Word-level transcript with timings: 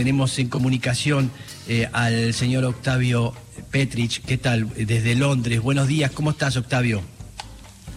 tenemos 0.00 0.38
en 0.38 0.48
comunicación 0.48 1.30
eh, 1.68 1.86
al 1.92 2.32
señor 2.32 2.64
Octavio 2.64 3.34
Petrich. 3.70 4.24
¿Qué 4.24 4.38
tal? 4.38 4.66
Desde 4.74 5.14
Londres. 5.14 5.60
Buenos 5.60 5.88
días, 5.88 6.10
¿cómo 6.10 6.30
estás, 6.30 6.56
Octavio? 6.56 7.02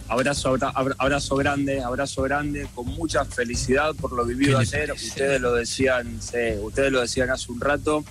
Abrazo, 0.08 0.54
abrazo 0.98 1.36
grande, 1.36 1.80
abrazo 1.82 2.20
grande, 2.20 2.66
con 2.74 2.88
mucha 2.88 3.24
felicidad 3.24 3.94
por 3.94 4.12
lo 4.12 4.26
vivido 4.26 4.58
ayer. 4.58 4.92
Ustedes 4.92 5.40
lo 5.40 5.54
decían, 5.54 6.18
ustedes 6.60 6.92
lo 6.92 7.00
decían 7.00 7.30
hace 7.30 7.50
un 7.50 7.62
rato. 7.62 8.04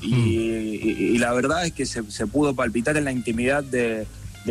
Y, 0.00 1.16
mm. 1.16 1.18
la 1.18 1.32
verdad 1.32 1.66
es 1.66 1.72
que 1.72 1.84
se, 1.84 2.04
pudo 2.28 2.54
palpitar 2.54 2.96
en 2.96 3.06
la 3.06 3.10
intimidad 3.10 3.64
del 3.64 4.06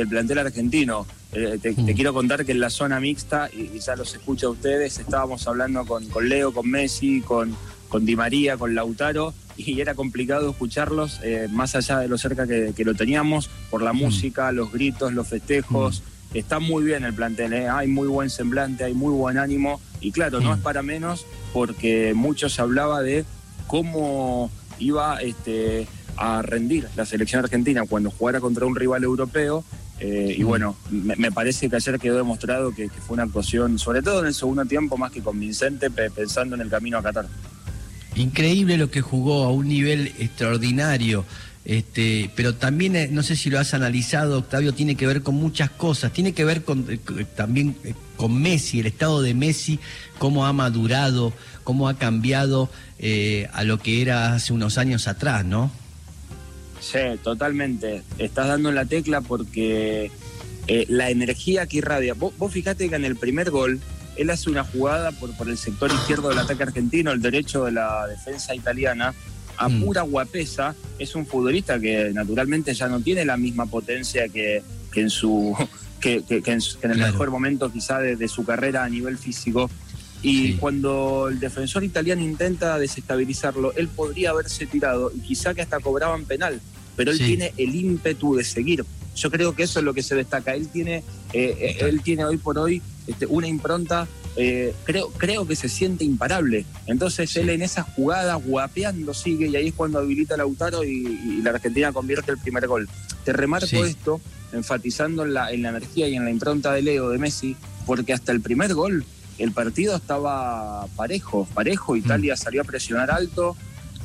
plantel 0.10 0.40
argentino. 0.40 1.08
Eh, 1.32 1.60
mm. 1.64 1.86
te, 1.86 1.96
quiero 1.96 2.14
contar 2.14 2.46
que 2.46 2.52
en 2.52 2.60
la 2.60 2.70
zona 2.70 3.00
mixta, 3.00 3.50
y, 3.54 3.80
ya 3.80 3.96
los 3.96 4.14
escucho 4.14 4.48
a 4.48 4.50
ustedes, 4.50 5.00
estábamos 5.00 5.48
hablando 5.48 5.86
con, 5.86 6.04
Leo, 6.28 6.54
con 6.54 6.70
Messi, 6.70 7.22
con, 7.22 7.56
con 7.92 8.06
Di 8.06 8.16
María, 8.16 8.58
con 8.58 8.74
Lautaro, 8.74 9.34
y 9.58 9.80
era 9.82 9.94
complicado 9.94 10.50
escucharlos, 10.50 11.20
eh, 11.24 11.48
más 11.52 11.76
allá 11.76 12.00
de 12.00 12.08
lo 12.08 12.18
cerca 12.18 12.48
que, 12.48 12.74
lo 12.86 12.96
teníamos, 12.96 13.50
por 13.70 13.84
la 13.84 13.94
mm. 13.94 13.98
música, 13.98 14.52
los 14.52 14.72
gritos, 14.72 15.14
los 15.14 15.28
festejos. 15.28 16.02
Está 16.34 16.60
muy 16.60 16.84
bien 16.86 17.04
el 17.04 17.14
plantel, 17.14 17.52
¿eh? 17.52 17.68
hay 17.68 17.88
muy 17.88 18.08
buen 18.08 18.30
semblante, 18.30 18.86
hay 18.86 18.94
muy 18.94 19.12
buen 19.12 19.38
ánimo, 19.38 19.82
y 20.00 20.12
claro, 20.12 20.40
no 20.40 20.54
es 20.54 20.62
para 20.62 20.82
menos 20.82 21.26
porque 21.52 22.14
mucho 22.16 22.48
se 22.48 22.62
hablaba 22.62 23.02
de 23.02 23.26
cómo 23.68 24.50
iba 24.80 25.22
este, 25.22 25.86
a 26.16 26.42
rendir 26.42 26.88
la 26.96 27.06
selección 27.06 27.44
argentina 27.44 27.84
cuando 27.86 28.10
jugara 28.10 28.40
contra 28.40 28.66
un 28.66 28.76
rival 28.76 29.04
europeo 29.04 29.66
eh, 30.04 30.34
y 30.36 30.42
bueno, 30.42 30.76
me, 30.90 31.32
parece 31.32 31.70
que 31.70 31.76
ayer 31.76 32.00
quedó 32.00 32.18
demostrado 32.18 32.74
que, 32.74 32.90
fue 32.90 33.14
una 33.14 33.24
actuación, 33.24 33.78
sobre 33.78 34.02
todo 34.02 34.22
en 34.22 34.28
el 34.28 34.34
segundo 34.34 34.66
tiempo, 34.66 34.98
más 34.98 35.12
que 35.12 35.22
convincente, 35.22 35.92
pensando 35.92 36.56
en 36.56 36.62
el 36.62 36.70
camino 36.70 36.98
a 36.98 37.04
Qatar. 37.04 37.28
Increíble 38.22 38.78
lo 38.78 38.92
que 38.92 39.02
jugó 39.02 39.44
a 39.44 39.52
un 39.52 39.68
nivel 39.68 40.14
extraordinario. 40.20 41.26
Este, 41.64 42.32
pero 42.36 42.56
también, 42.56 42.96
eh, 42.96 43.08
no 43.12 43.22
sé 43.24 43.36
si 43.36 43.50
lo 43.50 43.60
has 43.60 43.74
analizado, 43.74 44.40
Octavio, 44.40 44.74
tiene 44.74 44.96
que 44.96 45.06
ver 45.06 45.22
con 45.22 45.36
muchas 45.36 45.70
cosas. 45.70 46.12
Tiene 46.14 46.34
que 46.34 46.44
ver 46.44 46.64
con, 46.64 46.86
eh, 46.90 47.26
también 47.36 47.76
con 48.18 48.42
Messi, 48.42 48.80
el 48.80 48.88
estado 48.88 49.22
de 49.22 49.34
Messi, 49.34 49.80
cómo 50.18 50.46
ha 50.46 50.54
madurado, 50.54 51.34
cómo 51.64 51.88
ha 51.88 51.98
cambiado 51.98 52.70
a 53.54 53.64
lo 53.64 53.80
que 53.80 54.04
era 54.04 54.36
hace 54.36 54.54
unos 54.54 54.78
años 54.78 55.08
atrás, 55.08 55.44
¿no? 55.44 55.72
Sí, 56.82 57.00
totalmente. 57.24 58.02
Estás 58.18 58.48
dando 58.48 58.72
la 58.72 58.86
tecla 58.86 59.22
porque 59.22 60.12
eh, 60.68 60.86
la 60.90 61.10
energía 61.10 61.68
que 61.68 61.78
irradia. 61.78 62.14
Vos, 62.16 62.34
vos 62.38 62.52
fijate 62.52 62.90
que 62.90 62.96
en 62.96 63.06
el 63.06 63.16
primer 63.16 63.52
gol, 63.52 63.80
él 64.16 64.30
hace 64.30 64.50
una 64.50 64.64
jugada 64.64 65.12
por, 65.12 65.36
por 65.36 65.50
el 65.50 65.58
sector 65.58 65.92
izquierdo 65.92 66.30
del 66.30 66.40
ataque 66.40 66.64
argentino, 66.64 67.12
el 67.12 67.22
derecho 67.22 67.66
de 67.66 67.72
la 67.72 68.08
defensa 68.08 68.56
italiana, 68.56 69.14
a 69.58 69.70
mm. 69.70 69.84
pura 69.84 70.02
guapesa. 70.02 70.76
Es 71.00 71.16
un 71.16 71.26
futbolista 71.26 71.80
que 71.80 72.12
naturalmente 72.14 72.74
ya 72.74 72.88
no 72.88 73.00
tiene 73.00 73.26
la 73.26 73.38
misma 73.38 73.66
potencia 73.66 74.28
que, 74.30 74.64
en 74.96 75.10
su. 75.10 75.56
Que, 76.00 76.24
en, 76.30 76.92
el 76.92 76.98
mejor 76.98 77.30
momento 77.30 77.72
quizá 77.72 78.00
de, 78.00 78.28
su 78.28 78.44
carrera 78.44 78.84
a 78.84 78.90
nivel 78.90 79.18
físico. 79.18 79.70
Y 80.24 80.54
cuando 80.54 81.30
el 81.30 81.40
defensor 81.40 81.84
italiano 81.84 82.22
intenta 82.22 82.78
desestabilizarlo, 82.78 83.74
él 83.74 83.88
podría 83.88 84.30
haberse 84.30 84.68
tirado 84.68 85.12
y 85.16 85.20
quizá 85.22 85.56
que 85.56 85.64
hasta 85.64 85.80
cobraban 85.80 86.26
penal 86.26 86.62
pero 86.96 87.12
él 87.12 87.18
tiene 87.18 87.54
el 87.58 87.76
ímpetu 87.76 88.36
de 88.36 88.44
seguir. 88.44 88.86
Yo 89.16 89.32
creo 89.32 89.56
que 89.56 89.64
eso 89.64 89.80
es 89.80 89.86
lo 89.86 89.94
que 89.94 90.04
se 90.04 90.16
destaca. 90.16 90.54
Él 90.54 90.68
tiene, 90.68 90.98
eh, 91.34 91.58
eh, 91.60 91.78
él 91.82 92.02
tiene 92.02 92.26
hoy 92.26 92.38
por 92.38 92.58
hoy 92.58 92.82
este, 93.08 93.26
una 93.26 93.48
impronta, 93.48 94.08
eh, 94.36 94.74
creo, 94.84 95.10
creo 95.18 95.48
que 95.48 95.56
se 95.56 95.70
siente 95.70 96.04
imparable. 96.04 96.66
Entonces 96.88 97.36
él 97.38 97.50
en 97.50 97.62
esa 97.62 97.84
jugada, 97.84 98.36
guapeando, 98.36 99.14
sigue 99.14 99.48
y 99.48 99.56
ahí 99.56 99.68
es 99.70 99.74
cuando 99.74 100.00
habilita 100.00 100.36
a 100.36 100.38
Lautaro 100.38 100.84
y, 100.84 101.42
la 101.42 101.52
Argentina 101.52 101.92
convierte 101.92 102.32
el 102.32 102.38
primer 102.38 102.68
gol. 102.68 102.88
Te 103.24 103.34
remarco 103.34 103.86
esto, 103.86 104.22
enfatizando 104.54 105.24
en 105.26 105.34
la, 105.34 105.52
en 105.52 105.62
la 105.62 105.70
energía 105.70 106.08
y 106.08 106.16
en 106.16 106.26
la 106.26 106.32
impronta 106.32 106.74
de 106.74 106.82
Leo, 106.82 107.10
de 107.10 107.18
Messi, 107.18 107.56
porque 107.86 108.14
hasta 108.14 108.32
el 108.32 108.42
primer 108.42 108.74
gol 108.74 109.06
el 109.38 109.52
partido 109.54 109.96
estaba 109.96 110.86
parejo, 110.96 111.48
parejo, 111.54 111.96
Italia 111.96 112.36
mm. 112.36 112.38
salió 112.38 112.62
a 112.62 112.66
presionar 112.66 113.10
alto, 113.10 113.56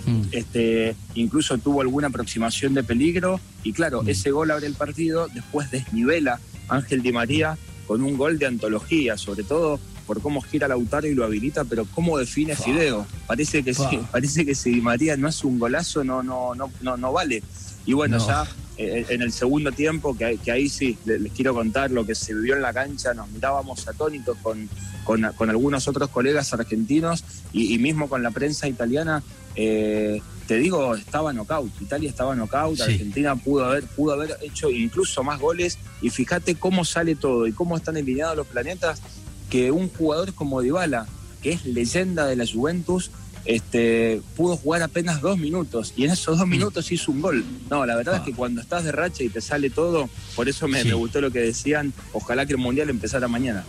Mm. 0.07 0.23
Este, 0.31 0.95
incluso 1.15 1.59
tuvo 1.59 1.81
alguna 1.81 2.09
aproximación 2.09 2.75
de 2.75 2.85
peligro 2.85 3.41
y 3.65 3.73
claro, 3.73 4.03
mm. 4.03 4.09
ese 4.09 4.31
gol 4.31 4.51
abre 4.53 4.67
el 4.67 4.75
partido, 4.75 5.29
después 5.35 5.71
desnivela 5.71 6.41
Ángel 6.69 7.03
Di 7.03 7.13
María 7.13 7.59
con 7.87 8.03
un 8.03 8.17
gol 8.17 8.39
de 8.39 8.47
antología, 8.47 9.17
sobre 9.17 9.45
todo 9.45 9.79
por 10.07 10.21
cómo 10.21 10.41
gira 10.41 10.69
Lautaro 10.69 11.07
y 11.07 11.15
lo 11.15 11.25
habilita, 11.25 11.65
pero 11.65 11.85
cómo 11.95 12.19
define 12.19 12.55
Fideo. 12.55 13.07
Parece 13.27 13.63
que 13.63 13.75
si, 13.75 13.99
parece 14.13 14.47
que 14.47 14.55
si 14.55 14.81
María 14.81 15.17
no 15.17 15.29
es 15.29 15.43
un 15.45 15.59
golazo, 15.59 16.05
no, 16.05 16.23
no, 16.23 16.55
no, 16.55 16.71
no, 16.81 16.97
no 16.97 17.13
vale. 17.13 17.43
Y 17.85 17.93
bueno, 17.93 18.19
ya 18.19 18.47
en 18.79 19.23
el 19.23 19.33
segundo 19.33 19.73
tiempo, 19.73 20.17
que, 20.17 20.39
que 20.43 20.53
ahí 20.53 20.69
sí 20.69 20.99
les, 21.05 21.33
quiero 21.33 21.55
contar 21.55 21.91
lo 21.91 22.05
que 22.05 22.15
se 22.15 22.35
vivió 22.35 22.57
en 22.57 22.63
la 22.63 22.73
cancha, 22.73 23.15
nos 23.15 23.29
mirábamos 23.31 23.89
atónitos 23.89 24.37
con, 24.43 24.69
con, 25.05 25.51
algunos 25.51 25.89
otros 25.89 26.11
colegas 26.11 26.53
argentinos 26.53 27.25
y, 27.53 27.79
mismo 27.79 28.09
con 28.09 28.23
la 28.23 28.31
prensa 28.33 28.69
italiana, 28.69 29.23
eh, 29.55 30.21
te 30.47 30.57
digo, 30.57 30.95
estaba 30.95 31.33
knockout. 31.33 31.81
Italia 31.81 32.11
estaba 32.11 32.35
knockout, 32.35 32.81
Argentina 32.81 33.37
pudo 33.37 33.65
haber, 33.65 33.85
pudo 33.85 34.15
haber 34.15 34.37
hecho 34.43 34.71
incluso 34.71 35.23
más 35.23 35.41
goles. 35.41 35.79
Y 36.03 36.11
fíjate 36.11 36.57
cómo 36.57 36.85
sale 36.85 37.15
todo 37.15 37.47
y 37.47 37.53
cómo 37.53 37.77
están 37.77 37.97
alineados 37.97 38.37
los 38.37 38.47
planetas, 38.47 39.01
que 39.49 39.71
un 39.71 39.89
jugador 39.89 40.35
como 40.35 40.61
Dybala, 40.61 41.07
que 41.41 41.53
es 41.53 41.65
leyenda 41.65 42.27
de 42.27 42.37
la 42.37 42.45
Juventus, 42.47 43.11
este, 43.47 44.21
pudo 44.37 44.57
jugar 44.57 44.83
apenas 44.83 45.21
dos 45.21 45.39
minutos 45.39 45.93
y 45.97 46.05
en 46.05 46.11
esos 46.13 46.39
dos 46.39 46.47
mm. 46.47 46.51
minutos 46.51 46.93
hizo 46.93 47.13
un 47.13 47.21
gol. 47.21 47.45
No, 47.71 47.87
la 47.87 47.97
verdad 47.97 48.17
es 48.17 48.23
que 48.23 48.33
cuando 48.33 48.61
estás 48.61 48.85
de 48.85 48.93
racha 48.93 49.23
y 49.23 49.29
te 49.29 49.41
sale 49.41 49.71
todo, 49.71 50.09
por 50.35 50.49
eso 50.49 50.69
me, 50.69 50.85
me 50.85 50.95
gustó 50.95 51.21
lo 51.21 51.31
que 51.31 51.41
decían, 51.41 51.93
ojalá 52.13 52.47
que 52.47 52.53
el 52.53 52.59
Mundial 52.59 52.91
empezara 52.91 53.29
mañana. 53.29 53.65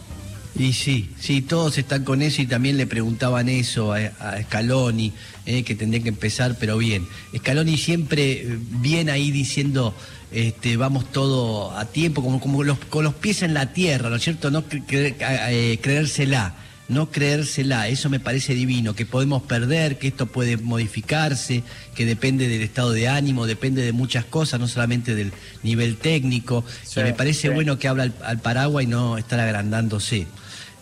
Y 0.60 0.74
sí, 0.74 1.10
sí, 1.20 1.42
todos 1.42 1.78
están 1.78 2.04
con 2.04 2.22
eso 2.22 2.42
y 2.42 2.48
también 2.48 2.78
le 2.78 2.88
preguntaban 2.88 3.48
eso 3.48 3.94
a, 3.94 4.42
Scaloni, 4.42 5.14
eh, 5.46 5.64
que 5.64 5.76
tendría 5.76 6.02
que 6.02 6.10
empezar, 6.10 6.58
pero 6.60 6.78
bien. 6.78 7.08
Scaloni 7.36 7.78
siempre 7.78 8.42
eh, 8.42 8.58
viene 8.82 9.12
ahí 9.12 9.30
diciendo, 9.30 9.94
este, 10.32 10.76
vamos 10.76 11.12
todo 11.12 11.78
a 11.78 11.86
tiempo, 11.86 12.24
como, 12.24 12.40
como 12.40 12.64
los, 12.64 12.80
con 12.80 13.04
los 13.04 13.14
pies 13.14 13.44
en 13.44 13.54
la 13.54 13.72
tierra, 13.72 14.10
¿no 14.10 14.16
es 14.16 14.24
cierto? 14.24 14.50
No 14.50 14.64
eh, 14.72 15.80
creérsela, 15.80 16.56
no 16.88 17.12
creérsela, 17.12 17.88
eso 17.88 18.10
me 18.10 18.20
parece 18.20 18.54
divino, 18.54 18.96
que 18.96 19.06
podemos 19.06 19.44
perder, 19.44 19.98
que 19.98 20.08
esto 20.08 20.26
puede 20.26 20.58
modificarse, 20.58 21.64
que 21.96 22.06
depende 22.06 22.48
del 22.48 22.62
estado 22.62 22.92
de 22.92 23.08
ánimo, 23.08 23.46
depende 23.46 23.82
de 23.82 23.92
muchas 23.92 24.26
cosas, 24.26 24.60
no 24.60 24.68
solamente 24.68 25.14
del 25.16 25.34
nivel 25.64 25.98
técnico, 25.98 26.64
y 26.96 27.00
me 27.02 27.14
parece 27.14 27.50
bueno 27.50 27.78
que 27.78 27.88
habla 27.88 28.04
al, 28.04 28.14
al 28.24 28.40
Paraguay 28.40 28.86
y 28.86 28.90
no 28.90 29.18
estar 29.18 29.40
agrandándose. 29.40 30.28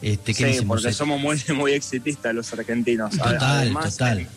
Este, 0.01 0.33
sí, 0.33 0.65
porque 0.67 0.93
somos 0.93 1.19
muy, 1.19 1.41
muy 1.55 1.71
exitistas 1.71 2.35
los 2.35 2.51
argentinos. 2.53 3.17
Total, 3.17 3.73
total. 3.73 4.27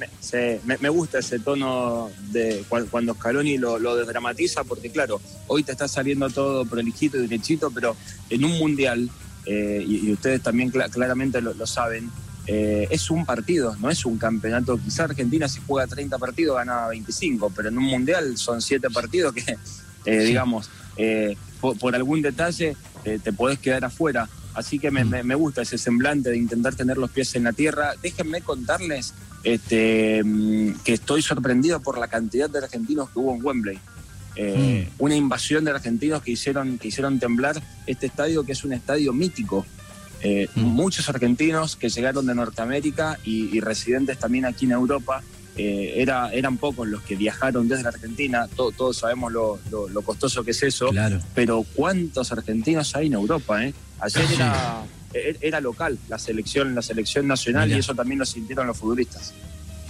Me, 0.65 0.89
gusta 0.89 1.19
ese 1.19 1.41
tono 1.41 2.11
de 2.31 2.65
cuando 2.91 3.15
Scaloni 3.15 3.59
lo, 3.59 3.79
lo, 3.79 3.97
desdramatiza, 3.97 4.65
porque 4.65 4.89
claro, 4.91 5.21
hoy 5.47 5.65
te 5.65 5.73
está 5.73 5.87
saliendo 5.87 6.31
todo 6.31 6.65
prolijito 6.65 7.19
y 7.19 7.23
derechito, 7.23 7.71
pero 7.71 7.97
en 8.31 8.47
un 8.47 8.57
mundial, 8.59 9.11
eh, 9.51 9.83
y, 9.87 10.13
ustedes 10.13 10.43
también 10.43 10.71
claramente 10.71 11.41
lo, 11.41 11.67
saben, 11.67 12.11
eh, 12.47 12.87
es 12.91 13.11
un 13.11 13.25
partido, 13.25 13.75
no 13.81 13.89
es 13.89 14.05
un 14.05 14.19
campeonato. 14.19 14.79
Quizá 14.79 15.05
Argentina 15.05 15.49
si 15.49 15.61
juega 15.67 15.87
30 15.87 16.19
partidos 16.19 16.59
gana 16.59 16.87
25, 16.89 17.51
pero 17.57 17.71
en 17.71 17.79
un 17.79 17.85
mundial 17.85 18.37
son 18.37 18.61
7 18.61 18.91
partidos 18.91 19.33
que, 19.33 19.57
eh, 20.05 20.19
digamos, 20.19 20.69
por, 21.61 21.95
algún 21.95 22.21
detalle 22.21 22.77
te 23.05 23.33
podés 23.33 23.59
quedar 23.59 23.87
afuera. 23.87 24.29
Así 24.53 24.79
que 24.79 24.91
mm. 24.91 25.25
me, 25.25 25.35
gusta 25.35 25.63
ese 25.63 25.79
semblante 25.79 26.29
de 26.29 26.37
intentar 26.37 26.75
tener 26.75 26.99
los 26.99 27.11
pies 27.11 27.35
en 27.35 27.45
la 27.45 27.55
tierra. 27.55 27.95
Déjenme 28.03 28.43
contarles 28.43 29.15
este, 29.45 30.23
mm, 30.23 30.81
que 30.85 30.93
estoy 30.93 31.23
sorprendido 31.23 31.81
por 31.81 31.97
la 31.97 32.09
cantidad 32.09 32.51
de 32.51 32.59
argentinos 32.59 33.09
que 33.09 33.19
hubo 33.19 33.35
en 33.35 33.43
Wembley. 33.43 33.81
Eh, 34.41 34.87
mm. 34.89 35.03
Una 35.03 35.17
invasión 35.17 35.65
de 35.65 35.73
argentinos 35.73 36.23
que 36.23 36.31
hicieron, 36.31 36.79
que 36.79 36.89
hicieron 36.89 37.19
temblar 37.19 37.61
este 37.87 38.07
estadio, 38.07 38.45
que 38.45 38.53
es 38.53 38.63
un 38.65 38.73
estadio 38.73 39.13
mítico. 39.13 39.67
Eh, 40.23 40.49
muchos 40.55 41.09
argentinos 41.09 41.75
que 41.77 41.89
llegaron 41.89 42.25
de 42.27 42.35
Norteamérica 42.35 43.19
y, 43.25 43.59
residentes 43.61 44.19
también 44.19 44.45
aquí 44.45 44.65
en 44.65 44.73
Europa. 44.73 45.23
Eh, 45.57 45.95
era, 45.97 46.33
eran 46.33 46.57
pocos 46.57 46.87
los 46.87 47.03
que 47.03 47.17
viajaron 47.17 47.67
desde 47.67 47.83
la 47.83 47.89
Argentina, 47.89 48.47
todos 48.55 48.97
sabemos 48.97 49.33
lo, 49.33 49.59
costoso 50.05 50.45
que 50.45 50.53
es 50.53 50.63
eso, 50.63 50.91
pero 51.35 51.65
¿cuántos 51.75 52.31
argentinos 52.31 52.95
hay 52.95 53.09
en 53.09 53.15
Europa? 53.15 53.65
Eh? 53.65 53.75
Ayer 53.99 54.25
era, 54.35 54.85
e-, 55.13 55.37
era 55.41 55.61
local 55.61 55.99
la 56.09 56.17
selección, 56.17 56.77
la 56.77 56.83
selección 56.83 57.27
nacional 57.27 57.73
y 57.73 57.75
eso 57.75 57.93
también 57.93 58.21
lo 58.21 58.25
sintieron 58.25 58.69
los 58.69 58.79
futbolistas. 58.79 59.35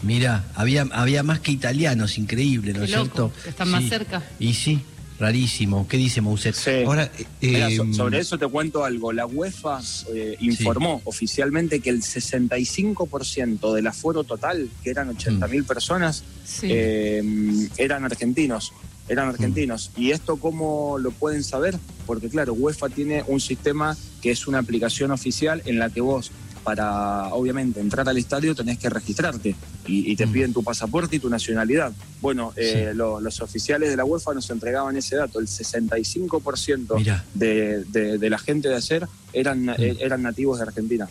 Mira, 0.02 0.44
había, 0.54 0.86
había 0.92 1.22
más 1.22 1.40
que 1.40 1.52
italianos, 1.52 2.18
increíble, 2.18 2.72
¿no 2.72 2.84
es 2.84 2.90
cierto? 2.90 3.32
Que 3.42 3.50
están 3.50 3.70
más 3.70 3.84
cerca. 3.84 4.22
Y 4.38 4.54
sí, 4.54 4.80
rarísimo. 5.18 5.86
¿Qué 5.88 5.96
dice 5.96 6.20
Mouset? 6.20 6.54
Ahora, 6.86 7.10
em, 7.40 7.92
sobre 7.92 8.20
eso 8.20 8.38
te 8.38 8.46
cuento 8.46 8.84
algo. 8.84 9.12
La 9.12 9.26
UEFA 9.26 9.80
eh, 10.14 10.36
informó 10.40 11.02
oficialmente 11.04 11.80
que 11.80 11.90
el 11.90 12.02
65% 12.02 13.74
del 13.74 13.86
aforo 13.86 14.24
total, 14.24 14.68
que 14.82 14.90
eran 14.90 15.16
80.000 15.16 15.62
mm. 15.62 15.64
personas, 15.64 16.24
em, 16.62 17.68
eran 17.76 18.04
argentinos 18.04 18.72
eran 19.08 19.28
argentinos. 19.28 19.90
¿Y 19.96 20.10
esto 20.10 20.36
cómo 20.36 20.98
lo 20.98 21.10
pueden 21.10 21.42
saber? 21.42 21.78
Porque 22.06 22.28
claro, 22.28 22.52
UEFA 22.52 22.88
tiene 22.88 23.24
un 23.26 23.40
sistema 23.40 23.96
que 24.20 24.30
es 24.30 24.46
una 24.46 24.58
aplicación 24.58 25.10
oficial 25.10 25.62
en 25.64 25.78
la 25.78 25.90
que 25.90 26.00
vos 26.00 26.30
para, 26.68 27.28
obviamente, 27.28 27.80
entrar 27.80 28.06
al 28.06 28.18
estadio 28.18 28.54
tenés 28.54 28.76
que 28.76 28.90
registrarte 28.90 29.54
y, 29.86 30.14
te 30.16 30.26
mm. 30.26 30.32
piden 30.32 30.52
tu 30.52 30.62
pasaporte 30.62 31.16
y 31.16 31.18
tu 31.18 31.30
nacionalidad. 31.30 31.94
Bueno, 32.20 32.52
eh, 32.56 32.92
los 32.94 33.40
oficiales 33.40 33.88
de 33.88 33.96
la 33.96 34.04
UEFA 34.04 34.34
nos 34.34 34.50
entregaban 34.50 34.94
ese 34.94 35.16
dato, 35.16 35.38
el 35.40 35.46
65% 35.46 37.22
de, 37.32 37.84
de, 38.18 38.28
la 38.28 38.38
gente 38.38 38.68
de 38.68 38.76
ayer 38.76 39.08
eran, 39.32 39.64
mm. 39.64 39.74
eh, 39.78 39.96
eran 40.00 40.20
nativos 40.20 40.58
de 40.58 40.64
Argentina. 40.64 41.08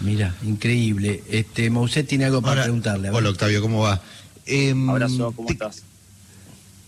Mira, 0.00 0.34
increíble. 0.42 1.22
Este 1.30 1.70
Mouset 1.70 2.08
tiene 2.08 2.24
algo 2.24 2.42
para 2.42 2.64
preguntarle. 2.64 3.10
Hola 3.10 3.30
Octavio, 3.30 3.62
¿cómo 3.62 3.82
va? 3.82 4.02
Eh, 4.44 4.74
Abrazo, 4.88 5.30
¿cómo 5.36 5.48
estás? 5.50 5.84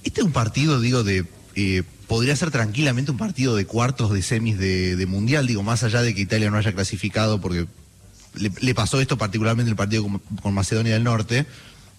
Este 0.03 0.23
es 0.23 0.27
un 0.27 0.33
partido, 0.33 0.81
digo, 0.81 1.05
de 1.05 1.25
eh, 1.55 1.85
podría 2.09 2.35
ser 2.35 2.51
tranquilamente 2.51 3.13
un 3.13 3.17
partido 3.17 3.55
de 3.55 3.67
cuartos 3.67 4.13
de 4.13 4.23
semis 4.23 4.59
de, 4.59 5.07
mundial, 5.07 5.47
digo, 5.47 5.63
más 5.63 5.85
allá 5.85 6.03
de 6.03 6.15
que 6.15 6.23
Italia 6.23 6.51
no 6.51 6.57
haya 6.57 6.73
clasificado 6.73 7.41
porque 7.41 7.69
le, 8.39 8.75
pasó 8.75 9.01
esto 9.01 9.19
particularmente 9.19 9.71
el 9.71 9.77
partido 9.77 10.07
con, 10.43 10.55
Macedonia 10.55 10.95
del 10.95 11.05
Norte, 11.05 11.47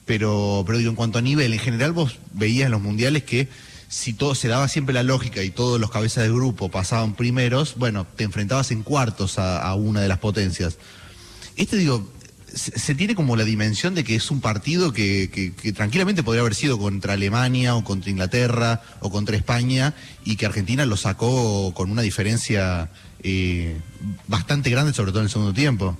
pero, 0.05 0.63
pero 0.65 0.77
digo, 0.77 0.89
en 0.89 0.95
cuanto 0.95 1.19
a 1.19 1.21
nivel, 1.21 1.53
en 1.53 1.59
general 1.59 1.91
vos 1.91 2.17
veías 2.33 2.65
en 2.65 2.71
los 2.71 2.81
mundiales 2.81 3.23
que 3.23 3.47
si 3.89 4.13
todo 4.13 4.35
se 4.35 4.47
daba 4.47 4.67
siempre 4.67 4.93
la 4.93 5.03
lógica 5.03 5.43
y 5.43 5.49
todos 5.49 5.81
los 5.81 5.89
cabezas 5.89 6.23
de 6.23 6.29
grupo 6.29 6.69
pasaban 6.69 7.15
primeros, 7.15 7.75
bueno, 7.75 8.05
te 8.15 8.23
enfrentabas 8.23 8.71
en 8.71 8.83
cuartos 8.83 9.39
a, 9.39 9.73
una 9.73 9.99
de 9.99 10.07
las 10.07 10.19
potencias. 10.19 10.77
Este 11.57 11.75
digo, 11.75 12.07
se, 12.53 12.93
tiene 12.93 13.15
como 13.15 13.35
la 13.35 13.43
dimensión 13.43 13.95
de 13.95 14.03
que 14.03 14.15
es 14.15 14.29
un 14.29 14.41
partido 14.41 14.93
que, 14.93 15.53
tranquilamente 15.75 16.21
podría 16.21 16.41
haber 16.41 16.53
sido 16.53 16.77
contra 16.77 17.13
Alemania 17.13 17.75
o 17.75 17.83
contra 17.83 18.11
Inglaterra 18.11 18.83
o 18.99 19.09
contra 19.09 19.35
España 19.35 19.95
y 20.23 20.35
que 20.35 20.45
Argentina 20.45 20.85
lo 20.85 20.95
sacó 20.95 21.73
con 21.73 21.89
una 21.89 22.03
diferencia 22.03 22.91
eh, 23.23 23.75
bastante 24.27 24.69
grande, 24.69 24.93
sobre 24.93 25.11
todo 25.11 25.21
en 25.21 25.25
el 25.25 25.31
segundo 25.31 25.53
tiempo. 25.53 25.97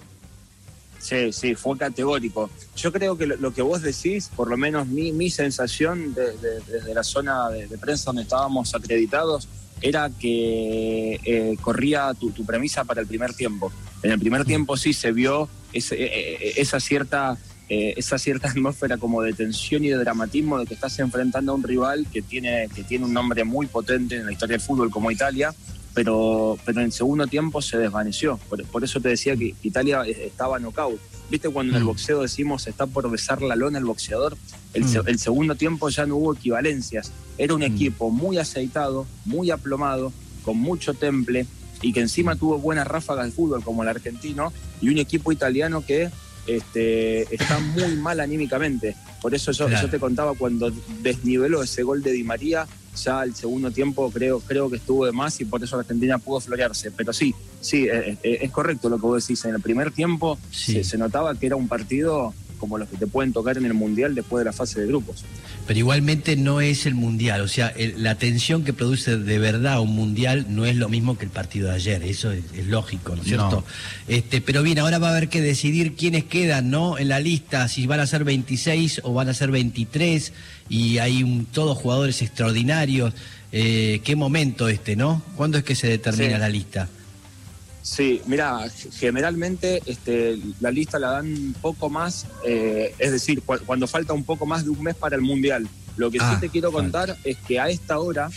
Sí, 0.99 1.31
sí, 1.31 1.55
fue 1.55 1.77
categórico. 1.77 2.49
Yo 2.75 2.91
creo 2.91 3.17
que 3.17 3.25
lo, 3.25 3.53
que 3.53 3.61
vos 3.61 3.81
decís, 3.81 4.29
por 4.35 4.49
lo 4.49 4.57
menos 4.57 4.87
mi, 4.87 5.11
mi 5.11 5.29
sensación 5.29 6.13
desde 6.13 6.93
la 6.93 7.03
zona 7.03 7.49
de, 7.49 7.77
prensa 7.77 8.05
donde 8.07 8.23
estábamos 8.23 8.75
acreditados, 8.75 9.47
era 9.81 10.09
que 10.09 11.19
eh, 11.23 11.55
corría 11.61 12.13
tu, 12.13 12.45
premisa 12.45 12.83
para 12.83 12.99
el 12.99 13.07
primer 13.07 13.33
tiempo. 13.33 13.71
En 14.03 14.11
el 14.11 14.19
primer 14.19 14.43
tiempo 14.43 14.75
sí 14.75 14.91
se 14.91 15.13
vio 15.13 15.47
eh, 15.71 15.81
eh, 15.91 16.53
esa 16.57 16.79
cierta 16.79 17.37
esa 17.69 18.17
cierta 18.17 18.49
atmósfera 18.49 18.97
como 18.97 19.21
de 19.21 19.31
tensión 19.31 19.85
y 19.85 19.89
de 19.89 19.97
dramatismo 19.97 20.59
de 20.59 20.65
que 20.65 20.73
estás 20.73 20.97
enfrentando 20.99 21.51
a 21.51 21.55
un 21.55 21.63
rival 21.63 22.07
que 22.11 22.23
tiene, 22.23 22.67
que 22.73 22.83
tiene 22.83 23.05
un 23.05 23.13
nombre 23.13 23.43
muy 23.43 23.67
potente 23.67 24.17
en 24.17 24.25
la 24.25 24.31
historia 24.31 24.57
del 24.57 24.65
fútbol 24.65 24.89
como 24.89 25.11
Italia 25.11 25.53
pero, 25.93 26.57
pero 26.65 26.79
en 26.79 26.85
el 26.85 26.91
segundo 26.91 27.27
tiempo 27.27 27.61
se 27.61 27.77
desvaneció. 27.77 28.39
Por, 28.71 28.83
eso 28.83 28.99
te 28.99 29.09
decía 29.09 29.35
que 29.35 29.55
Italia 29.63 30.03
estaba 30.03 30.59
knockout. 30.59 30.99
¿Viste 31.29 31.49
cuando 31.49 31.73
en 31.73 31.77
el 31.77 31.83
mm. 31.83 31.87
boxeo 31.87 32.21
decimos 32.21 32.67
está 32.67 32.87
por 32.87 33.09
besar 33.09 33.41
la 33.41 33.55
lona 33.55 33.77
el 33.77 33.85
boxeador? 33.85 34.37
El, 34.73 34.85
mm. 34.85 35.07
el 35.07 35.19
segundo 35.19 35.55
tiempo 35.55 35.89
ya 35.89 36.05
no 36.05 36.15
hubo 36.17 36.33
equivalencias. 36.33 37.11
Era 37.37 37.53
un 37.53 37.61
mm. 37.61 37.75
equipo 37.75 38.09
muy 38.09 38.37
aceitado, 38.37 39.05
muy 39.25 39.51
aplomado, 39.51 40.11
con 40.43 40.57
mucho 40.57 40.93
temple 40.93 41.45
y 41.81 41.93
que 41.93 42.01
encima 42.01 42.35
tuvo 42.35 42.59
buenas 42.59 42.87
ráfagas 42.87 43.27
de 43.27 43.31
fútbol 43.31 43.63
como 43.63 43.83
el 43.83 43.89
argentino 43.89 44.51
y 44.81 44.89
un 44.89 44.97
equipo 44.97 45.31
italiano 45.31 45.85
que 45.85 46.09
este, 46.47 47.33
está 47.33 47.59
muy 47.59 47.95
mal 47.95 48.19
anímicamente. 48.19 48.95
Por 49.21 49.35
eso 49.35 49.51
yo, 49.51 49.69
yo 49.69 49.89
te 49.89 49.99
contaba 49.99 50.33
cuando 50.33 50.71
desniveló 51.01 51.61
ese 51.63 51.83
gol 51.83 52.01
de 52.01 52.11
Di 52.11 52.23
María, 52.23 52.67
ya 53.03 53.23
el 53.23 53.35
segundo 53.35 53.71
tiempo 53.71 54.09
creo, 54.11 54.39
creo 54.39 54.69
que 54.69 54.77
estuvo 54.77 55.05
de 55.05 55.11
más 55.11 55.39
y 55.41 55.45
por 55.45 55.63
eso 55.63 55.77
Argentina 55.77 56.17
pudo 56.17 56.39
florearse. 56.39 56.91
Pero 56.91 57.13
sí, 57.13 57.33
sí, 57.61 57.87
eh, 57.87 58.17
eh, 58.23 58.39
es, 58.41 58.51
correcto 58.51 58.89
lo 58.89 58.97
que 58.97 59.07
vos 59.07 59.25
decís. 59.25 59.43
En 59.45 59.55
el 59.55 59.61
primer 59.61 59.91
tiempo 59.91 60.37
se, 60.51 60.97
notaba 60.97 61.35
que 61.35 61.47
era 61.47 61.55
un 61.55 61.67
partido 61.67 62.33
como 62.59 62.77
los 62.77 62.89
que 62.89 62.97
te 62.97 63.07
pueden 63.07 63.33
tocar 63.33 63.57
en 63.57 63.65
el 63.65 63.73
Mundial 63.73 64.13
después 64.13 64.41
de 64.41 64.45
la 64.45 64.53
fase 64.53 64.81
de 64.81 64.87
grupos. 64.87 65.23
Pero 65.65 65.79
igualmente 65.79 66.35
no 66.35 66.61
es 66.61 66.85
el 66.85 66.93
Mundial, 66.95 67.41
o 67.41 67.47
sea, 67.47 67.73
la 67.97 68.15
tensión 68.15 68.63
que 68.63 68.73
produce 68.73 69.17
de 69.17 69.39
verdad 69.39 69.79
un 69.79 69.95
Mundial 69.95 70.45
no 70.49 70.65
es 70.65 70.75
lo 70.75 70.89
mismo 70.89 71.17
que 71.17 71.25
el 71.25 71.31
partido 71.31 71.69
de 71.69 71.75
ayer, 71.75 72.03
eso 72.03 72.31
es, 72.31 72.43
lógico, 72.67 73.15
¿no 73.15 73.21
es 73.21 73.27
cierto? 73.27 73.63
Este, 74.07 74.41
pero 74.41 74.61
bien, 74.61 74.79
ahora 74.79 74.99
va 74.99 75.07
a 75.07 75.11
haber 75.11 75.29
que 75.29 75.41
decidir 75.41 75.95
quiénes 75.95 76.25
quedan, 76.25 76.69
¿no? 76.69 76.97
En 76.97 77.09
la 77.09 77.19
lista, 77.19 77.67
si 77.67 77.87
van 77.87 77.99
a 77.99 78.07
ser 78.07 78.23
26 78.23 79.01
o 79.03 79.13
van 79.13 79.29
a 79.29 79.33
ser 79.33 79.51
23, 79.51 80.33
y 80.69 80.99
hay 80.99 81.47
todos 81.51 81.77
jugadores 81.77 82.21
extraordinarios. 82.21 83.13
Eh, 83.51 84.01
qué 84.03 84.15
momento 84.15 84.69
este, 84.69 84.95
¿no? 84.95 85.23
¿Cuándo 85.35 85.57
es 85.57 85.63
que 85.63 85.75
se 85.75 85.87
determina 85.87 86.37
la 86.37 86.49
lista? 86.49 86.87
Sí, 87.81 88.21
mira, 88.25 88.65
generalmente 88.93 89.81
este, 89.85 90.39
la 90.59 90.69
lista 90.71 90.99
la 90.99 91.11
dan 91.11 91.27
un 91.27 91.55
poco 91.61 91.89
más, 91.89 92.27
eh, 92.45 92.93
es 92.99 93.11
decir, 93.11 93.41
cuando 93.41 93.87
falta 93.87 94.13
un 94.13 94.23
poco 94.23 94.45
más 94.45 94.63
de 94.63 94.69
un 94.69 94.83
mes 94.83 94.95
para 94.95 95.15
el 95.15 95.21
Mundial. 95.21 95.67
Lo 95.97 96.11
que 96.11 96.19
sí 96.19 96.25
ah, 96.27 96.37
te 96.39 96.49
quiero 96.49 96.71
contar 96.71 97.17
es 97.23 97.37
que 97.37 97.59
a 97.59 97.69
esta 97.69 97.99
hora 97.99 98.29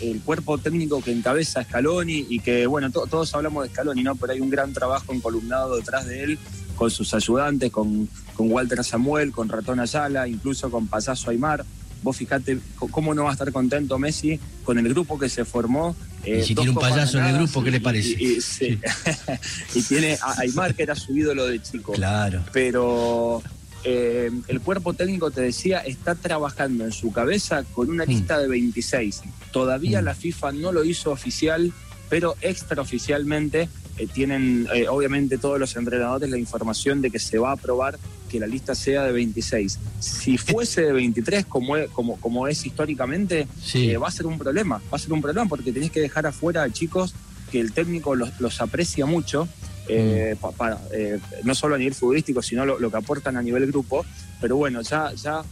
el 0.00 0.20
cuerpo 0.22 0.58
técnico 0.58 1.02
que 1.02 1.12
encabeza 1.12 1.62
Scaloni 1.62 2.26
y 2.28 2.40
que, 2.40 2.66
bueno, 2.66 2.90
todos 2.90 3.34
hablamos 3.34 3.64
de 3.64 3.70
Scaloni, 3.70 4.02
¿no? 4.02 4.16
Pero 4.16 4.32
hay 4.32 4.40
un 4.40 4.50
gran 4.50 4.72
trabajo 4.72 5.12
encolumnado 5.12 5.76
detrás 5.76 6.06
de 6.06 6.24
él 6.24 6.38
con 6.76 6.90
sus 6.90 7.14
ayudantes, 7.14 7.70
con, 7.70 8.08
con 8.34 8.50
Walter 8.50 8.82
Samuel, 8.84 9.32
con 9.32 9.48
Ratón 9.48 9.80
Ayala, 9.80 10.26
incluso 10.26 10.70
con 10.70 10.88
Pasazo 10.88 11.30
Aymar. 11.30 11.64
Vos 12.04 12.18
fijate 12.18 12.58
cómo 12.90 13.14
no 13.14 13.24
va 13.24 13.30
a 13.30 13.32
estar 13.32 13.50
contento 13.50 13.98
Messi 13.98 14.38
con 14.62 14.78
el 14.78 14.86
grupo 14.90 15.18
que 15.18 15.30
se 15.30 15.46
formó. 15.46 15.96
Eh, 16.22 16.40
y 16.40 16.46
si 16.46 16.54
tiene 16.54 16.70
un 16.70 16.76
payaso 16.76 17.18
en 17.18 17.24
el 17.24 17.34
grupo, 17.34 17.64
¿qué 17.64 17.70
le 17.70 17.80
parece? 17.80 18.10
Y, 19.74 19.82
tiene 19.82 20.18
a 20.20 20.40
Aymar, 20.40 20.74
que 20.74 20.82
era 20.82 20.94
su 20.94 21.16
ídolo 21.16 21.46
de 21.46 21.62
chico. 21.62 21.92
Claro. 21.92 22.44
Pero 22.52 23.42
eh, 23.84 24.30
el 24.48 24.60
cuerpo 24.60 24.92
técnico, 24.92 25.30
te 25.30 25.40
decía, 25.40 25.78
está 25.78 26.14
trabajando 26.14 26.84
en 26.84 26.92
su 26.92 27.10
cabeza 27.10 27.64
con 27.72 27.88
una 27.88 28.04
mm. 28.04 28.08
lista 28.08 28.38
de 28.38 28.48
26. 28.48 29.22
Todavía 29.50 30.02
mm. 30.02 30.04
la 30.04 30.14
FIFA 30.14 30.52
no 30.52 30.72
lo 30.72 30.84
hizo 30.84 31.10
oficial, 31.10 31.72
pero 32.10 32.36
extraoficialmente 32.42 33.70
eh, 33.98 34.06
tienen, 34.12 34.66
obviamente, 34.88 35.38
todos 35.38 35.58
los 35.58 35.74
entrenadores 35.76 36.30
la 36.30 36.38
información 36.38 37.00
de 37.00 37.10
que 37.10 37.18
se 37.18 37.38
va 37.38 37.50
a 37.50 37.52
aprobar 37.52 37.98
que 38.34 38.40
la 38.40 38.48
lista 38.48 38.74
sea 38.74 39.04
de 39.04 39.12
26. 39.12 39.78
Si 40.00 40.38
fuese 40.38 40.82
de 40.82 40.92
23, 40.92 41.46
como 41.46 41.76
es, 41.76 41.88
como, 41.90 42.18
como 42.20 42.48
es 42.48 42.66
históricamente, 42.66 43.46
eh, 43.74 43.96
va 43.96 44.08
a 44.08 44.10
ser 44.10 44.26
un 44.26 44.38
problema. 44.38 44.82
Va 44.92 44.96
a 44.96 44.98
ser 44.98 45.12
un 45.12 45.22
problema 45.22 45.48
porque 45.48 45.70
tenés 45.70 45.92
que 45.92 46.00
dejar 46.00 46.26
afuera 46.26 46.64
a 46.64 46.70
chicos 46.70 47.14
que 47.52 47.60
el 47.60 47.72
técnico 47.72 48.16
los, 48.16 48.60
aprecia 48.60 49.06
mucho. 49.06 49.48
Eh, 49.86 50.34
mm. 50.34 50.56
para, 50.56 50.80
eh, 50.92 51.20
no 51.44 51.54
solo 51.54 51.76
a 51.76 51.78
nivel 51.78 51.94
futbolístico, 51.94 52.42
sino 52.42 52.66
lo, 52.66 52.90
que 52.90 52.96
aportan 52.96 53.36
a 53.36 53.42
nivel 53.42 53.66
grupo. 53.68 54.04
Pero 54.40 54.56
bueno, 54.56 54.82
ya, 54.82 55.12
ya 55.12 55.44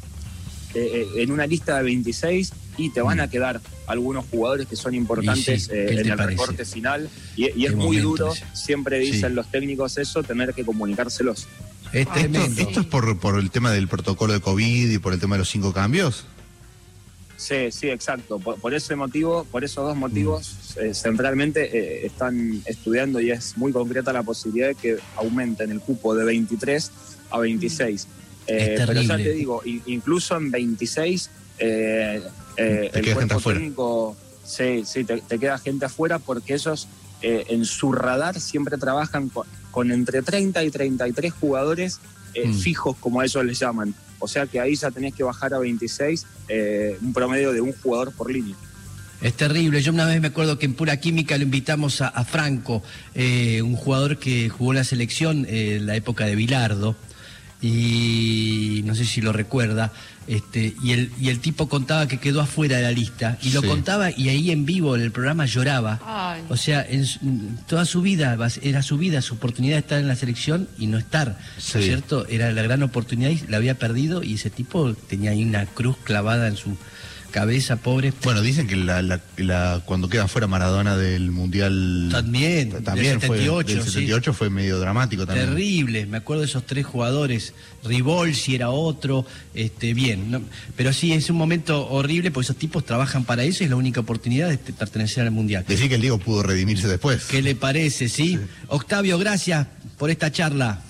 en 0.74 1.30
una 1.30 1.46
lista 1.46 1.76
de 1.76 1.84
26 1.84 2.52
y 2.76 2.90
te 2.90 3.02
van 3.02 3.20
a 3.20 3.26
mm. 3.26 3.30
quedar 3.30 3.60
algunos 3.86 4.24
jugadores 4.30 4.66
que 4.66 4.76
son 4.76 4.94
importantes 4.94 5.68
en 5.68 5.98
el 5.98 6.18
recorte 6.18 6.64
final. 6.64 7.08
Y, 7.36 7.64
es 7.64 7.74
muy 7.74 7.98
duro, 7.98 8.32
siempre 8.52 8.98
dicen 8.98 9.34
los 9.34 9.50
técnicos 9.50 9.98
eso, 9.98 10.22
tener 10.22 10.54
que 10.54 10.64
comunicárselos. 10.64 11.46
Este, 11.92 12.30
esto, 12.58 12.80
es 12.80 12.86
por, 12.86 13.18
por 13.18 13.38
el 13.38 13.50
tema 13.50 13.70
del 13.70 13.86
protocolo 13.86 14.32
de 14.32 14.40
COVID 14.40 14.90
y 14.90 14.98
por 14.98 15.12
el 15.12 15.20
tema 15.20 15.34
de 15.34 15.40
los 15.40 15.50
cinco 15.50 15.74
cambios? 15.74 16.24
Sí, 17.42 17.72
sí, 17.72 17.88
exacto. 17.90 18.38
Por, 18.38 18.72
ese 18.72 18.94
motivo, 18.94 19.44
por 19.50 19.64
esos 19.64 19.84
dos 19.84 19.96
motivos, 19.96 20.54
mm. 20.76 20.80
eh, 20.80 20.94
centralmente 20.94 21.76
eh, 21.76 22.06
están 22.06 22.62
estudiando 22.66 23.20
y 23.20 23.32
es 23.32 23.56
muy 23.56 23.72
concreta 23.72 24.12
la 24.12 24.22
posibilidad 24.22 24.68
de 24.68 24.74
que 24.76 24.98
aumenten 25.16 25.72
el 25.72 25.80
cupo 25.80 26.14
de 26.14 26.24
23 26.24 26.90
a 27.30 27.38
26. 27.40 28.06
Eh, 28.46 28.74
pero 28.86 29.02
ya 29.02 29.16
te 29.16 29.32
digo, 29.32 29.60
incluso 29.64 30.36
en 30.36 30.50
26, 30.52 31.30
el 32.56 33.14
cuerpo 33.14 33.40
técnico, 33.40 34.16
sí, 34.44 34.84
sí, 34.84 35.04
te, 35.04 35.20
queda 35.38 35.58
gente 35.58 35.86
afuera 35.86 36.18
porque 36.18 36.54
ellos 36.54 36.88
en 37.22 37.64
su 37.64 37.92
radar 37.92 38.40
siempre 38.40 38.78
trabajan 38.78 39.28
con, 39.28 39.46
con 39.70 39.90
entre 39.90 40.22
30 40.22 40.62
y 40.62 40.70
33 40.70 41.32
jugadores 41.32 42.00
eh, 42.34 42.46
mm. 42.46 42.54
fijos, 42.54 42.96
como 42.98 43.20
a 43.20 43.24
ellos 43.24 43.44
les 43.44 43.58
llaman. 43.58 43.94
O 44.18 44.28
sea 44.28 44.46
que 44.46 44.60
ahí 44.60 44.76
ya 44.76 44.90
tenés 44.90 45.14
que 45.14 45.24
bajar 45.24 45.52
a 45.52 45.58
26, 45.58 46.26
eh, 46.48 46.96
un 47.02 47.12
promedio 47.12 47.52
de 47.52 47.60
un 47.60 47.72
jugador 47.72 48.12
por 48.12 48.30
línea. 48.30 48.54
Es 49.20 49.34
terrible. 49.34 49.82
Yo 49.82 49.92
una 49.92 50.06
vez 50.06 50.20
me 50.20 50.28
acuerdo 50.28 50.58
que 50.58 50.66
en 50.66 50.74
pura 50.74 50.96
química 50.98 51.36
lo 51.36 51.44
invitamos 51.44 52.00
a, 52.00 52.24
Franco, 52.24 52.82
eh, 53.14 53.62
un 53.62 53.76
jugador 53.76 54.18
que 54.18 54.48
jugó 54.48 54.72
la 54.72 54.84
selección 54.84 55.46
en 55.48 55.86
la 55.86 55.96
época 55.96 56.26
de 56.26 56.36
Bilardo. 56.36 56.96
y 57.60 58.31
no 58.82 58.94
sé 58.94 59.04
si 59.04 59.20
lo 59.20 59.32
recuerda, 59.32 59.92
este, 60.26 60.74
y 60.82 60.92
el, 60.92 61.10
y 61.20 61.28
el 61.30 61.40
tipo 61.40 61.68
contaba 61.68 62.06
que 62.06 62.18
quedó 62.18 62.40
afuera 62.40 62.76
de 62.76 62.82
la 62.82 62.90
lista, 62.92 63.38
y 63.42 63.50
lo 63.50 63.60
Sí. 63.60 63.66
contaba 63.66 64.10
y 64.10 64.28
ahí 64.28 64.50
en 64.50 64.64
vivo 64.66 64.94
en 64.94 65.02
el 65.02 65.10
programa 65.10 65.46
lloraba. 65.46 66.00
Ay. 66.04 66.42
O 66.48 66.56
sea, 66.56 66.84
en 66.88 67.58
toda 67.66 67.84
su 67.84 68.02
vida, 68.02 68.36
era 68.62 68.82
su 68.82 68.98
vida, 68.98 69.22
su 69.22 69.34
oportunidad 69.34 69.74
de 69.76 69.80
estar 69.80 69.98
en 70.00 70.08
la 70.08 70.16
selección 70.16 70.68
y 70.78 70.86
no 70.86 70.98
estar, 70.98 71.28
¿no 71.28 71.36
Sí. 71.58 71.78
es 71.78 71.84
cierto? 71.84 72.26
Era 72.28 72.52
la 72.52 72.62
gran 72.62 72.82
oportunidad 72.82 73.30
y 73.30 73.40
la 73.48 73.56
había 73.56 73.78
perdido 73.78 74.22
y 74.22 74.34
ese 74.34 74.50
tipo 74.50 74.94
tenía 74.94 75.30
ahí 75.32 75.42
una 75.44 75.66
cruz 75.66 75.96
clavada 76.04 76.48
en 76.48 76.56
su 76.56 76.76
cabeza, 77.32 77.76
pobre. 77.76 78.12
Bueno, 78.22 78.40
dicen 78.42 78.68
que 78.68 78.76
la, 78.76 79.02
la- 79.02 79.20
la- 79.38 79.82
cuando 79.84 80.08
queda 80.08 80.28
fuera 80.28 80.46
Maradona 80.46 80.96
del 80.96 81.32
Mundial... 81.32 82.08
También, 82.12 82.70
del 82.70 82.84
también 82.84 83.20
78, 83.20 83.52
fue, 83.66 83.74
del 83.74 83.82
sí. 83.84 83.90
78 83.90 84.32
fue 84.34 84.50
medio 84.50 84.78
dramático 84.78 85.26
también. 85.26 85.48
Terrible, 85.48 86.06
me 86.06 86.18
acuerdo 86.18 86.42
de 86.42 86.46
esos 86.48 86.64
tres 86.64 86.86
jugadores, 86.86 87.54
Rivolsi 87.84 88.54
era 88.54 88.70
otro, 88.70 89.26
este, 89.54 89.94
bien, 89.94 90.30
¿no? 90.30 90.42
pero 90.76 90.92
sí, 90.92 91.12
es 91.12 91.28
un 91.30 91.36
momento 91.36 91.88
horrible 91.88 92.30
porque 92.30 92.44
esos 92.44 92.56
tipos 92.56 92.84
trabajan 92.84 93.24
para 93.24 93.42
eso 93.42 93.62
y 93.62 93.64
es 93.64 93.70
la 93.70 93.76
única 93.76 94.00
oportunidad 94.00 94.46
de 94.48 94.54
este- 94.54 94.72
pertenecer 94.72 95.24
al 95.24 95.32
Mundial. 95.32 95.64
Decir 95.66 95.88
que 95.88 95.96
el 95.96 96.00
Diego 96.00 96.18
pudo 96.18 96.42
redimirse 96.44 96.86
después. 96.86 97.24
¿Qué 97.24 97.42
le 97.42 97.56
parece, 97.56 98.08
sí? 98.08 98.38
Octavio, 98.68 99.18
gracias 99.18 99.66
por 99.98 100.10
esta 100.10 100.30
charla. 100.30 100.82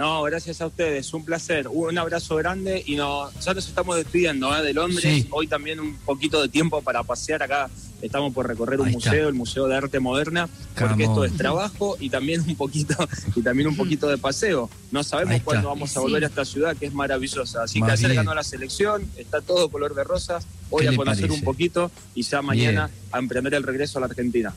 No, 0.00 0.22
gracias 0.22 0.62
a 0.62 0.66
ustedes, 0.66 1.12
un 1.12 1.26
placer, 1.26 1.68
un 1.68 1.98
abrazo 1.98 2.34
grande 2.36 2.82
y 2.86 2.96
nos, 2.96 3.34
ya 3.44 3.52
nos 3.52 3.68
estamos 3.68 3.96
despidiendo 3.96 4.56
¿eh? 4.56 4.62
de 4.62 4.72
Londres. 4.72 5.02
Sí. 5.02 5.26
Hoy 5.30 5.46
también 5.46 5.78
un 5.78 5.94
poquito 5.98 6.40
de 6.40 6.48
tiempo 6.48 6.80
para 6.80 7.02
pasear 7.02 7.42
acá. 7.42 7.68
Estamos 8.00 8.32
por 8.32 8.48
recorrer 8.48 8.80
un 8.80 8.86
Ahí 8.88 8.94
está. 8.94 9.10
museo, 9.10 9.28
el 9.28 9.34
Museo 9.34 9.66
de 9.68 9.76
Arte 9.76 10.00
Moderna, 10.00 10.48
porque 10.74 11.04
esto 11.04 11.22
es 11.26 11.36
trabajo 11.36 11.98
y 12.00 12.08
también 12.08 12.40
un 12.40 12.56
poquito 12.56 12.94
y 13.36 13.42
también 13.42 13.68
un 13.68 13.76
poquito 13.76 14.08
de 14.08 14.16
paseo. 14.16 14.70
No 14.90 15.04
sabemos 15.04 15.42
cuándo 15.42 15.68
vamos 15.68 15.90
a 15.90 15.92
Sí. 15.92 16.00
volver 16.00 16.24
a 16.24 16.28
esta 16.28 16.46
ciudad 16.46 16.74
que 16.78 16.86
es 16.86 16.94
maravillosa. 16.94 17.64
Así 17.64 17.82
que 17.82 17.90
ayer 17.90 18.08
bien. 18.12 18.24
ganó 18.24 18.34
la 18.34 18.42
selección, 18.42 19.02
está 19.18 19.42
todo 19.42 19.68
color 19.68 19.94
de 19.94 20.02
rosas. 20.04 20.46
Voy 20.70 20.84
¿Qué 20.84 20.94
a 20.94 20.96
conocer 20.96 21.26
parece? 21.26 21.38
un 21.40 21.44
poquito 21.44 21.90
y 22.14 22.22
ya 22.22 22.40
mañana 22.40 22.86
Bien. 22.86 22.98
a 23.12 23.18
emprender 23.18 23.52
el 23.52 23.64
regreso 23.64 23.98
a 23.98 24.00
la 24.00 24.06
Argentina. 24.06 24.54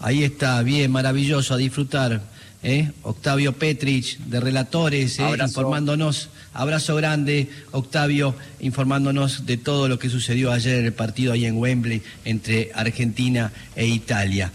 Ahí 0.00 0.24
está, 0.24 0.62
bien, 0.62 0.90
maravilloso, 0.90 1.52
a 1.52 1.58
disfrutar. 1.58 2.22
¿Eh? 2.62 2.90
Octavio 3.02 3.52
Petrich, 3.52 4.18
de 4.18 4.40
Relatores, 4.40 5.18
¿eh? 5.18 5.24
Abrazo. 5.24 5.60
informándonos. 5.60 6.28
Abrazo 6.52 6.96
grande, 6.96 7.50
Octavio, 7.72 8.34
informándonos 8.60 9.44
de 9.44 9.58
todo 9.58 9.88
lo 9.88 9.98
que 9.98 10.08
sucedió 10.08 10.52
ayer 10.52 10.78
en 10.78 10.86
el 10.86 10.92
partido 10.94 11.34
ahí 11.34 11.44
en 11.44 11.58
Wembley 11.58 12.02
entre 12.24 12.70
Argentina 12.74 13.52
e 13.74 13.86
Italia. 13.86 14.52